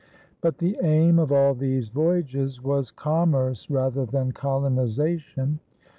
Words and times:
But 0.41 0.57
the 0.57 0.79
aim 0.81 1.19
of 1.19 1.31
all 1.31 1.53
these 1.53 1.89
voyages 1.89 2.59
was 2.59 2.89
commerce 2.89 3.69
rather 3.69 4.03
than 4.03 4.31
colonization. 4.31 5.59